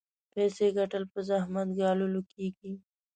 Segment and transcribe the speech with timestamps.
[0.33, 2.73] پيسې ګټل په زحمت ګاللو کېږي.